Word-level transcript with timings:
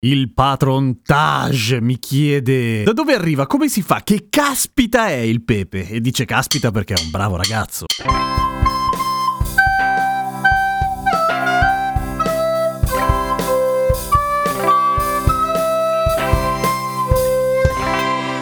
Il 0.00 0.32
patron 0.32 1.02
Taj 1.02 1.78
mi 1.80 1.98
chiede 1.98 2.84
da 2.84 2.92
dove 2.92 3.14
arriva, 3.14 3.48
come 3.48 3.66
si 3.66 3.82
fa, 3.82 4.02
che 4.04 4.28
caspita 4.30 5.08
è 5.08 5.16
il 5.16 5.42
Pepe? 5.42 5.88
E 5.88 6.00
dice 6.00 6.24
caspita 6.24 6.70
perché 6.70 6.94
è 6.94 7.00
un 7.02 7.10
bravo 7.10 7.34
ragazzo. 7.34 7.86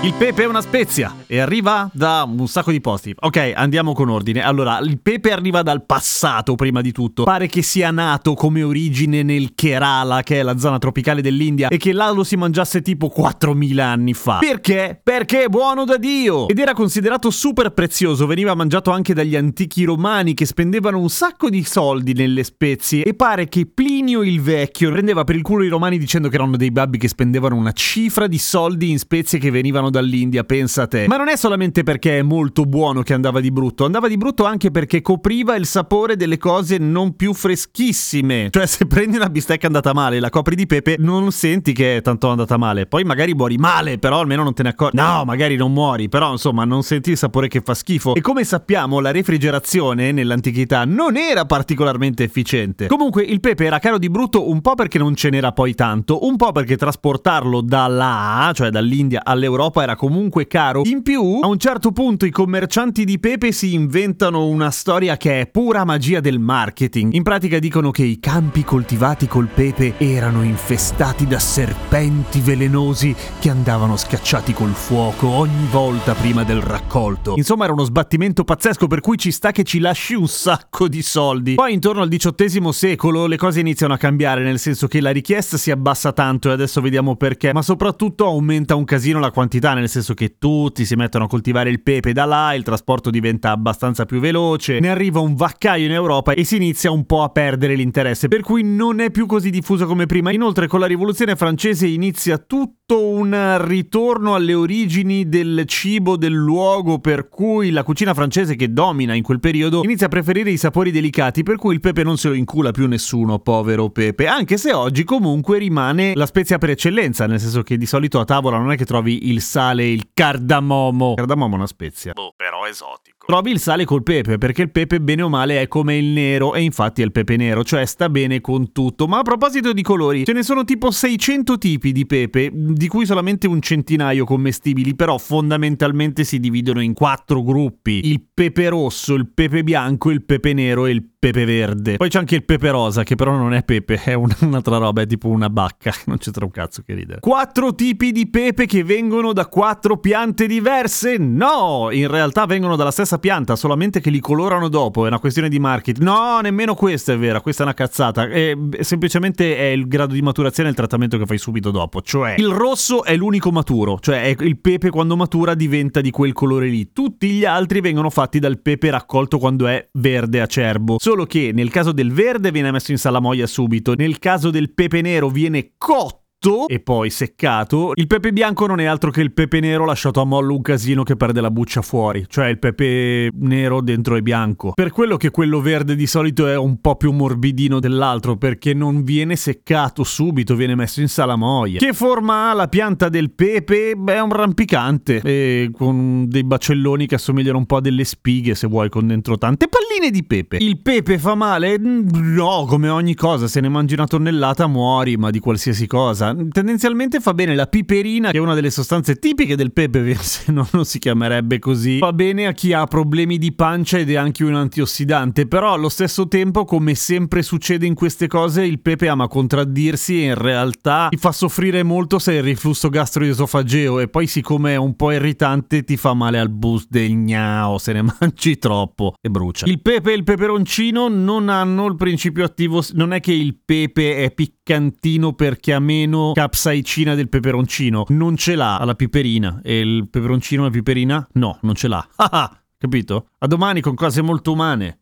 Il 0.02 0.14
pepe 0.14 0.44
è 0.44 0.46
una 0.46 0.60
spezia 0.60 1.12
e 1.26 1.38
arriva 1.38 1.90
da 1.92 2.28
un 2.28 2.48
sacco 2.48 2.70
di 2.70 2.80
posti. 2.80 3.14
Ok, 3.18 3.52
andiamo 3.54 3.92
con 3.92 4.08
ordine. 4.08 4.42
Allora, 4.42 4.78
il 4.78 5.00
pepe 5.00 5.32
arriva 5.32 5.62
dal 5.62 5.84
passato 5.84 6.54
prima 6.54 6.80
di 6.80 6.92
tutto. 6.92 7.24
Pare 7.24 7.46
che 7.46 7.62
sia 7.62 7.90
nato 7.90 8.34
come 8.34 8.62
origine 8.62 9.22
nel 9.22 9.54
Kerala, 9.54 10.22
che 10.22 10.40
è 10.40 10.42
la 10.42 10.58
zona 10.58 10.78
tropicale 10.78 11.22
dell'India, 11.22 11.68
e 11.68 11.76
che 11.76 11.92
là 11.92 12.10
lo 12.10 12.24
si 12.24 12.36
mangiasse 12.36 12.82
tipo 12.82 13.08
4000 13.08 13.84
anni 13.84 14.14
fa. 14.14 14.38
Perché? 14.38 15.00
Perché 15.02 15.44
è 15.44 15.48
buono 15.48 15.84
da 15.84 15.96
Dio! 15.96 16.48
Ed 16.48 16.58
era 16.58 16.74
considerato 16.74 17.30
super 17.30 17.70
prezioso, 17.70 18.26
veniva 18.26 18.54
mangiato 18.54 18.90
anche 18.90 19.14
dagli 19.14 19.36
antichi 19.36 19.84
romani 19.84 20.34
che 20.34 20.46
spendevano 20.46 20.98
un 20.98 21.08
sacco 21.08 21.50
di 21.50 21.64
soldi 21.64 22.12
nelle 22.12 22.44
spezie 22.44 23.04
e 23.04 23.14
pare 23.14 23.48
che 23.48 23.66
Plinio 23.66 24.22
il 24.22 24.40
Vecchio 24.40 24.90
prendeva 24.90 25.24
per 25.24 25.36
il 25.36 25.42
culo 25.42 25.64
i 25.64 25.68
romani 25.68 25.98
dicendo 25.98 26.28
che 26.28 26.36
erano 26.36 26.56
dei 26.56 26.70
babbi 26.70 26.98
che 26.98 27.08
spendevano 27.08 27.56
una 27.56 27.72
cifra 27.72 28.26
di 28.26 28.38
soldi 28.38 28.90
in 28.90 28.98
spezie 28.98 29.38
che 29.38 29.50
venivano 29.50 29.90
dall'India, 29.90 30.44
pensa 30.44 30.82
a 30.82 30.86
te. 30.86 31.06
Ma 31.08 31.15
non 31.16 31.28
è 31.28 31.36
solamente 31.36 31.82
perché 31.82 32.18
è 32.18 32.22
molto 32.22 32.64
buono 32.64 33.02
che 33.02 33.14
andava 33.14 33.40
di 33.40 33.50
brutto, 33.50 33.84
andava 33.84 34.08
di 34.08 34.16
brutto 34.16 34.44
anche 34.44 34.70
perché 34.70 35.02
copriva 35.02 35.56
il 35.56 35.66
sapore 35.66 36.16
delle 36.16 36.38
cose 36.38 36.78
non 36.78 37.16
più 37.16 37.32
freschissime. 37.32 38.48
Cioè, 38.50 38.66
se 38.66 38.86
prendi 38.86 39.16
una 39.16 39.28
bistecca 39.28 39.66
andata 39.66 39.92
male 39.92 40.16
e 40.16 40.20
la 40.20 40.30
copri 40.30 40.54
di 40.56 40.66
pepe, 40.66 40.96
non 40.98 41.32
senti 41.32 41.72
che 41.72 41.96
è 41.96 42.02
tanto 42.02 42.28
andata 42.28 42.56
male. 42.56 42.86
Poi 42.86 43.04
magari 43.04 43.34
muori 43.34 43.56
male, 43.56 43.98
però 43.98 44.20
almeno 44.20 44.42
non 44.42 44.54
te 44.54 44.62
ne 44.62 44.70
accorgi. 44.70 44.96
No, 44.96 45.24
magari 45.24 45.56
non 45.56 45.72
muori, 45.72 46.08
però 46.08 46.32
insomma, 46.32 46.64
non 46.64 46.82
senti 46.82 47.10
il 47.10 47.16
sapore 47.16 47.48
che 47.48 47.60
fa 47.60 47.74
schifo. 47.74 48.14
E 48.14 48.20
come 48.20 48.44
sappiamo, 48.44 49.00
la 49.00 49.10
refrigerazione 49.10 50.12
nell'antichità 50.12 50.84
non 50.84 51.16
era 51.16 51.44
particolarmente 51.44 52.24
efficiente. 52.24 52.86
Comunque, 52.86 53.22
il 53.22 53.40
pepe 53.40 53.64
era 53.64 53.78
caro 53.78 53.98
di 53.98 54.10
brutto 54.10 54.48
un 54.48 54.60
po' 54.60 54.74
perché 54.74 54.98
non 54.98 55.14
ce 55.14 55.30
n'era 55.30 55.52
poi 55.52 55.74
tanto, 55.74 56.26
un 56.26 56.36
po' 56.36 56.52
perché 56.52 56.76
trasportarlo 56.76 57.60
da 57.60 57.86
là, 57.86 58.50
cioè 58.54 58.70
dall'India 58.70 59.22
all'Europa, 59.24 59.82
era 59.82 59.96
comunque 59.96 60.46
caro. 60.46 60.82
In 60.84 61.02
più, 61.06 61.38
a 61.40 61.46
un 61.46 61.56
certo 61.56 61.92
punto 61.92 62.26
i 62.26 62.32
commercianti 62.32 63.04
di 63.04 63.20
pepe 63.20 63.52
si 63.52 63.74
inventano 63.74 64.48
una 64.48 64.72
storia 64.72 65.16
che 65.16 65.40
è 65.40 65.46
pura 65.46 65.84
magia 65.84 66.18
del 66.18 66.40
marketing. 66.40 67.12
In 67.12 67.22
pratica 67.22 67.60
dicono 67.60 67.92
che 67.92 68.02
i 68.02 68.18
campi 68.18 68.64
coltivati 68.64 69.28
col 69.28 69.46
pepe 69.46 69.94
erano 69.98 70.42
infestati 70.42 71.28
da 71.28 71.38
serpenti 71.38 72.40
velenosi 72.40 73.14
che 73.38 73.50
andavano 73.50 73.96
scacciati 73.96 74.52
col 74.52 74.72
fuoco 74.72 75.28
ogni 75.28 75.68
volta 75.70 76.12
prima 76.14 76.42
del 76.42 76.60
raccolto. 76.60 77.34
Insomma, 77.36 77.66
era 77.66 77.72
uno 77.72 77.84
sbattimento 77.84 78.42
pazzesco 78.42 78.88
per 78.88 78.98
cui 78.98 79.16
ci 79.16 79.30
sta 79.30 79.52
che 79.52 79.62
ci 79.62 79.78
lasci 79.78 80.14
un 80.14 80.26
sacco 80.26 80.88
di 80.88 81.02
soldi. 81.02 81.54
Poi 81.54 81.72
intorno 81.72 82.02
al 82.02 82.08
XVIII 82.08 82.72
secolo 82.72 83.26
le 83.26 83.36
cose 83.36 83.60
iniziano 83.60 83.94
a 83.94 83.96
cambiare, 83.96 84.42
nel 84.42 84.58
senso 84.58 84.88
che 84.88 85.00
la 85.00 85.12
richiesta 85.12 85.56
si 85.56 85.70
abbassa 85.70 86.10
tanto 86.10 86.48
e 86.48 86.52
adesso 86.52 86.80
vediamo 86.80 87.14
perché, 87.14 87.52
ma 87.52 87.62
soprattutto 87.62 88.24
aumenta 88.24 88.74
un 88.74 88.84
casino 88.84 89.20
la 89.20 89.30
quantità, 89.30 89.72
nel 89.72 89.88
senso 89.88 90.12
che 90.12 90.34
tutti 90.36 90.84
si 90.84 90.94
mettono 90.96 91.24
a 91.24 91.28
coltivare 91.28 91.70
il 91.70 91.82
pepe 91.82 92.12
da 92.12 92.24
là, 92.24 92.54
il 92.54 92.62
trasporto 92.62 93.10
diventa 93.10 93.50
abbastanza 93.50 94.04
più 94.04 94.18
veloce, 94.18 94.80
ne 94.80 94.88
arriva 94.88 95.20
un 95.20 95.34
vaccaio 95.34 95.84
in 95.84 95.92
Europa 95.92 96.32
e 96.32 96.44
si 96.44 96.56
inizia 96.56 96.90
un 96.90 97.04
po' 97.06 97.22
a 97.22 97.28
perdere 97.28 97.74
l'interesse, 97.74 98.28
per 98.28 98.40
cui 98.40 98.62
non 98.64 99.00
è 99.00 99.10
più 99.10 99.26
così 99.26 99.50
diffuso 99.50 99.86
come 99.86 100.06
prima. 100.06 100.32
Inoltre 100.32 100.66
con 100.66 100.80
la 100.80 100.86
rivoluzione 100.86 101.36
francese 101.36 101.86
inizia 101.86 102.38
tutto 102.38 103.06
un 103.06 103.58
ritorno 103.66 104.34
alle 104.34 104.54
origini 104.54 105.28
del 105.28 105.64
cibo 105.66 106.16
del 106.16 106.32
luogo, 106.32 106.98
per 106.98 107.28
cui 107.28 107.70
la 107.70 107.82
cucina 107.82 108.14
francese 108.14 108.56
che 108.56 108.72
domina 108.72 109.14
in 109.14 109.22
quel 109.22 109.40
periodo 109.40 109.82
inizia 109.84 110.06
a 110.06 110.08
preferire 110.08 110.50
i 110.50 110.56
sapori 110.56 110.90
delicati, 110.90 111.42
per 111.42 111.56
cui 111.56 111.74
il 111.74 111.80
pepe 111.80 112.02
non 112.02 112.16
se 112.16 112.28
lo 112.28 112.34
incula 112.34 112.70
più 112.70 112.86
nessuno, 112.86 113.38
povero 113.38 113.90
pepe, 113.90 114.26
anche 114.26 114.56
se 114.56 114.72
oggi 114.72 115.04
comunque 115.04 115.58
rimane 115.58 116.14
la 116.14 116.26
spezia 116.26 116.58
per 116.58 116.70
eccellenza, 116.70 117.26
nel 117.26 117.40
senso 117.40 117.62
che 117.62 117.76
di 117.76 117.86
solito 117.86 118.20
a 118.20 118.24
tavola 118.24 118.58
non 118.58 118.70
è 118.72 118.76
che 118.76 118.84
trovi 118.84 119.30
il 119.30 119.40
sale, 119.40 119.86
il 119.86 120.08
cardamomo. 120.14 120.85
Il 121.10 121.14
cardamomo 121.16 121.54
è 121.54 121.58
una 121.58 121.66
spezia. 121.66 122.12
Boh, 122.12 122.32
però 122.36 122.66
esotico. 122.66 123.15
Trovi 123.26 123.50
il 123.50 123.58
sale 123.58 123.84
col 123.84 124.04
pepe, 124.04 124.38
perché 124.38 124.62
il 124.62 124.70
pepe 124.70 125.00
bene 125.00 125.22
o 125.22 125.28
male 125.28 125.60
è 125.60 125.66
come 125.66 125.96
il 125.96 126.04
nero, 126.04 126.54
e 126.54 126.62
infatti 126.62 127.02
è 127.02 127.04
il 127.04 127.10
pepe 127.10 127.36
nero, 127.36 127.64
cioè 127.64 127.84
sta 127.84 128.08
bene 128.08 128.40
con 128.40 128.70
tutto. 128.70 129.08
Ma 129.08 129.18
a 129.18 129.22
proposito 129.22 129.72
di 129.72 129.82
colori, 129.82 130.24
ce 130.24 130.32
ne 130.32 130.44
sono 130.44 130.62
tipo 130.62 130.92
600 130.92 131.58
tipi 131.58 131.90
di 131.90 132.06
pepe, 132.06 132.50
di 132.52 132.86
cui 132.86 133.04
solamente 133.04 133.48
un 133.48 133.60
centinaio 133.60 134.24
commestibili, 134.24 134.94
però 134.94 135.18
fondamentalmente 135.18 136.22
si 136.22 136.38
dividono 136.38 136.80
in 136.80 136.94
quattro 136.94 137.42
gruppi. 137.42 138.08
Il 138.08 138.22
pepe 138.32 138.68
rosso, 138.68 139.14
il 139.14 139.26
pepe 139.26 139.64
bianco, 139.64 140.10
il 140.10 140.24
pepe 140.24 140.52
nero 140.52 140.86
e 140.86 140.92
il 140.92 141.04
pepe 141.18 141.44
verde. 141.44 141.96
Poi 141.96 142.08
c'è 142.08 142.20
anche 142.20 142.36
il 142.36 142.44
pepe 142.44 142.70
rosa, 142.70 143.02
che 143.02 143.16
però 143.16 143.34
non 143.36 143.54
è 143.54 143.64
pepe, 143.64 144.00
è 144.04 144.12
un- 144.14 144.30
un'altra 144.42 144.76
roba, 144.76 145.02
è 145.02 145.06
tipo 145.06 145.26
una 145.28 145.50
bacca, 145.50 145.92
non 146.06 146.18
c'entra 146.18 146.44
un 146.44 146.52
cazzo 146.52 146.82
che 146.86 146.94
ridere. 146.94 147.18
Quattro 147.18 147.74
tipi 147.74 148.12
di 148.12 148.28
pepe 148.28 148.66
che 148.66 148.84
vengono 148.84 149.32
da 149.32 149.46
quattro 149.46 149.98
piante 149.98 150.46
diverse? 150.46 151.16
No! 151.18 151.88
In 151.90 152.06
realtà 152.06 152.46
vengono 152.46 152.76
dalla 152.76 152.92
stessa 152.92 153.15
pianta, 153.18 153.56
solamente 153.56 154.00
che 154.00 154.10
li 154.10 154.20
colorano 154.20 154.68
dopo, 154.68 155.04
è 155.04 155.08
una 155.08 155.18
questione 155.18 155.48
di 155.48 155.58
marketing. 155.58 156.06
No, 156.06 156.40
nemmeno 156.40 156.74
questa 156.74 157.12
è 157.12 157.18
vera, 157.18 157.40
questa 157.40 157.62
è 157.62 157.66
una 157.66 157.74
cazzata. 157.74 158.28
È, 158.28 158.56
semplicemente 158.80 159.56
è 159.56 159.66
il 159.66 159.88
grado 159.88 160.14
di 160.14 160.22
maturazione 160.22 160.68
e 160.68 160.72
il 160.72 160.76
trattamento 160.76 161.18
che 161.18 161.26
fai 161.26 161.38
subito 161.38 161.70
dopo. 161.70 162.00
Cioè, 162.02 162.34
il 162.38 162.48
rosso 162.48 163.04
è 163.04 163.16
l'unico 163.16 163.50
maturo, 163.50 163.98
cioè 164.00 164.34
il 164.38 164.58
pepe 164.58 164.90
quando 164.90 165.16
matura 165.16 165.54
diventa 165.54 166.00
di 166.00 166.10
quel 166.10 166.32
colore 166.32 166.68
lì. 166.68 166.92
Tutti 166.92 167.28
gli 167.28 167.44
altri 167.44 167.80
vengono 167.80 168.10
fatti 168.10 168.38
dal 168.38 168.60
pepe 168.60 168.90
raccolto 168.90 169.38
quando 169.38 169.66
è 169.66 169.88
verde 169.92 170.40
acerbo. 170.40 170.96
Solo 170.98 171.24
che 171.24 171.50
nel 171.52 171.70
caso 171.70 171.92
del 171.92 172.12
verde 172.12 172.50
viene 172.50 172.70
messo 172.70 172.92
in 172.92 172.98
salamoia 172.98 173.46
subito, 173.46 173.94
nel 173.94 174.18
caso 174.18 174.50
del 174.50 174.72
pepe 174.72 175.00
nero 175.00 175.28
viene 175.28 175.72
cotto 175.78 176.24
e 176.66 176.80
poi 176.80 177.10
seccato. 177.10 177.92
Il 177.94 178.06
pepe 178.06 178.32
bianco 178.32 178.66
non 178.66 178.80
è 178.80 178.84
altro 178.84 179.10
che 179.10 179.20
il 179.20 179.32
pepe 179.32 179.60
nero 179.60 179.84
lasciato 179.84 180.20
a 180.20 180.24
mollo 180.24 180.54
un 180.54 180.62
casino 180.62 181.02
che 181.02 181.16
perde 181.16 181.40
la 181.40 181.50
buccia 181.50 181.82
fuori, 181.82 182.24
cioè 182.28 182.46
il 182.46 182.58
pepe 182.58 183.30
nero 183.32 183.80
dentro 183.80 184.16
è 184.16 184.20
bianco. 184.20 184.72
Per 184.74 184.90
quello 184.90 185.16
che 185.16 185.30
quello 185.30 185.60
verde 185.60 185.96
di 185.96 186.06
solito 186.06 186.46
è 186.46 186.56
un 186.56 186.80
po' 186.80 186.96
più 186.96 187.12
morbidino 187.12 187.80
dell'altro, 187.80 188.36
perché 188.36 188.74
non 188.74 189.02
viene 189.02 189.36
seccato 189.36 190.04
subito, 190.04 190.54
viene 190.54 190.74
messo 190.74 191.00
in 191.00 191.08
salamoia. 191.08 191.78
Che 191.78 191.92
forma 191.92 192.50
ha 192.50 192.54
la 192.54 192.68
pianta 192.68 193.08
del 193.08 193.32
pepe? 193.32 193.94
Beh, 193.96 194.14
è 194.14 194.20
un 194.20 194.30
rampicante, 194.30 195.20
e 195.24 195.70
con 195.72 196.28
dei 196.28 196.44
bacelloni 196.44 197.06
che 197.06 197.16
assomigliano 197.16 197.58
un 197.58 197.66
po' 197.66 197.76
a 197.76 197.80
delle 197.80 198.04
spighe, 198.04 198.54
se 198.54 198.66
vuoi, 198.66 198.88
con 198.88 199.06
dentro 199.06 199.38
tante 199.38 199.68
palline 199.68 200.10
di 200.10 200.24
pepe. 200.24 200.58
Il 200.58 200.80
pepe 200.80 201.18
fa 201.18 201.34
male? 201.34 201.76
No, 201.78 202.66
come 202.68 202.88
ogni 202.88 203.14
cosa, 203.14 203.48
se 203.48 203.60
ne 203.60 203.68
mangi 203.68 203.94
una 203.94 204.06
tonnellata 204.06 204.66
muori, 204.66 205.16
ma 205.16 205.30
di 205.30 205.40
qualsiasi 205.40 205.86
cosa. 205.86 206.35
Tendenzialmente 206.50 207.20
fa 207.20 207.34
bene 207.34 207.54
la 207.54 207.66
piperina, 207.66 208.30
che 208.30 208.38
è 208.38 208.40
una 208.40 208.54
delle 208.54 208.70
sostanze 208.70 209.16
tipiche 209.16 209.56
del 209.56 209.72
pepe, 209.72 210.14
se 210.20 210.52
no 210.52 210.66
non 210.72 210.84
si 210.84 210.98
chiamerebbe 210.98 211.58
così. 211.58 211.98
Fa 211.98 212.12
bene 212.12 212.46
a 212.46 212.52
chi 212.52 212.72
ha 212.72 212.84
problemi 212.86 213.38
di 213.38 213.52
pancia 213.52 213.98
ed 213.98 214.10
è 214.10 214.16
anche 214.16 214.44
un 214.44 214.54
antiossidante, 214.54 215.46
però 215.46 215.72
allo 215.72 215.88
stesso 215.88 216.28
tempo, 216.28 216.64
come 216.64 216.94
sempre 216.94 217.42
succede 217.42 217.86
in 217.86 217.94
queste 217.94 218.26
cose, 218.26 218.64
il 218.64 218.80
pepe 218.80 219.08
ama 219.08 219.28
contraddirsi 219.28 220.22
e 220.22 220.26
in 220.26 220.34
realtà 220.34 221.08
ti 221.10 221.16
fa 221.16 221.32
soffrire 221.32 221.82
molto 221.82 222.18
se 222.18 222.32
hai 222.32 222.36
il 222.38 222.42
riflusso 222.42 222.88
gastroesofageo 222.88 224.00
e 224.00 224.08
poi 224.08 224.26
siccome 224.26 224.72
è 224.72 224.76
un 224.76 224.94
po' 224.96 225.12
irritante 225.12 225.84
ti 225.84 225.96
fa 225.96 226.14
male 226.14 226.38
al 226.38 226.50
bus 226.50 226.86
del 226.88 227.12
gnao 227.14 227.78
se 227.78 227.92
ne 227.92 228.02
mangi 228.20 228.58
troppo 228.58 229.14
e 229.20 229.30
brucia. 229.30 229.66
Il 229.66 229.80
pepe 229.80 230.12
e 230.12 230.16
il 230.16 230.24
peperoncino 230.24 231.08
non 231.08 231.48
hanno 231.48 231.86
il 231.86 231.96
principio 231.96 232.44
attivo, 232.44 232.82
non 232.92 233.12
è 233.12 233.20
che 233.20 233.32
il 233.32 233.56
pepe 233.64 234.16
è 234.16 234.32
piccantino 234.32 235.32
perché 235.34 235.72
ha 235.72 235.80
meno 235.80 236.25
capsaicina 236.34 237.14
del 237.14 237.28
peperoncino, 237.28 238.04
non 238.08 238.36
ce 238.36 238.54
l'ha 238.54 238.82
la 238.84 238.94
piperina 238.94 239.60
e 239.62 239.80
il 239.80 240.08
peperoncino 240.08 240.64
la 240.64 240.70
piperina 240.70 241.26
no, 241.34 241.58
non 241.62 241.74
ce 241.74 241.88
l'ha. 241.88 242.06
Ah, 242.16 242.28
ah, 242.30 242.60
capito? 242.78 243.28
A 243.38 243.46
domani 243.46 243.80
con 243.80 243.94
cose 243.94 244.22
molto 244.22 244.52
umane. 244.52 245.00